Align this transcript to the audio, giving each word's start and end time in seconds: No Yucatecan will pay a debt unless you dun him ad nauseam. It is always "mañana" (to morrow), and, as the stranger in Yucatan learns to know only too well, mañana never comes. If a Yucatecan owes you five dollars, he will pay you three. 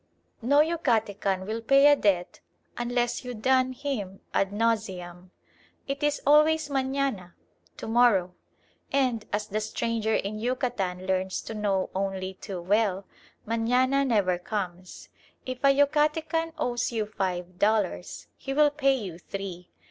No 0.41 0.61
Yucatecan 0.61 1.45
will 1.45 1.61
pay 1.61 1.85
a 1.85 1.95
debt 1.95 2.39
unless 2.75 3.23
you 3.23 3.35
dun 3.35 3.71
him 3.73 4.19
ad 4.33 4.51
nauseam. 4.51 5.29
It 5.87 6.01
is 6.01 6.23
always 6.25 6.69
"mañana" 6.69 7.33
(to 7.77 7.87
morrow), 7.87 8.33
and, 8.91 9.23
as 9.31 9.45
the 9.45 9.61
stranger 9.61 10.15
in 10.15 10.39
Yucatan 10.39 11.05
learns 11.05 11.39
to 11.43 11.53
know 11.53 11.91
only 11.93 12.33
too 12.33 12.59
well, 12.63 13.05
mañana 13.47 14.03
never 14.03 14.39
comes. 14.39 15.09
If 15.45 15.63
a 15.63 15.67
Yucatecan 15.69 16.53
owes 16.57 16.91
you 16.91 17.05
five 17.05 17.59
dollars, 17.59 18.25
he 18.37 18.55
will 18.55 18.71
pay 18.71 18.95
you 18.95 19.19
three. 19.19 19.69